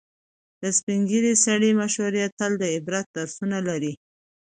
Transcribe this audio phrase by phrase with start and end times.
[0.61, 3.93] د سپینې ږیرې سړي مشورې تل د عبرت درسونه لري.